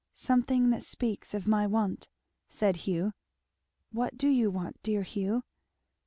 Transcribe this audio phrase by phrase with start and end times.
[0.13, 2.07] "Something that speaks of my want,"
[2.49, 3.13] said Hugh.
[3.91, 5.43] "What do you want, dear Hugh?"